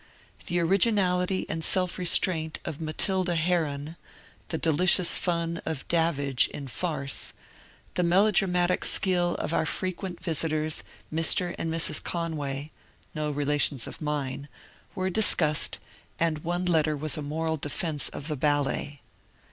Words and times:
The 0.47 0.59
originality 0.59 1.45
and 1.47 1.63
self 1.63 1.99
restraint 1.99 2.59
of 2.65 2.81
Matilda 2.81 3.35
Heron, 3.35 3.97
the 4.47 4.57
delicious 4.57 5.19
fun 5.19 5.61
of 5.63 5.87
Davidge 5.89 6.47
in 6.47 6.67
farce, 6.69 7.33
the 7.93 8.01
melodramatic 8.01 8.83
skill 8.83 9.35
of 9.35 9.53
our 9.53 9.67
frequent 9.67 10.19
visitors, 10.19 10.81
Mr. 11.13 11.53
and 11.59 11.71
Mrs. 11.71 12.03
Conway 12.03 12.71
(no 13.13 13.29
relations 13.29 13.85
of 13.85 14.01
mine), 14.01 14.49
were 14.95 15.11
discussed, 15.11 15.77
and 16.19 16.39
one 16.39 16.65
let 16.65 16.85
ter 16.85 16.95
was 16.95 17.15
a 17.15 17.21
moral 17.21 17.57
defence 17.57 18.09
of 18.09 18.27
the 18.27 18.35
ballet. 18.35 19.01